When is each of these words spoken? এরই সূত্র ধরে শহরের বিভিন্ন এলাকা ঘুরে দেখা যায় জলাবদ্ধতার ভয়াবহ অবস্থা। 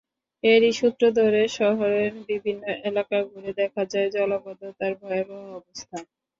এরই 0.43 0.71
সূত্র 0.79 1.03
ধরে 1.19 1.41
শহরের 1.57 2.11
বিভিন্ন 2.29 2.61
এলাকা 2.89 3.17
ঘুরে 3.29 3.51
দেখা 3.59 3.83
যায় 3.91 4.09
জলাবদ্ধতার 4.15 4.93
ভয়াবহ 5.01 5.41
অবস্থা। 5.59 5.97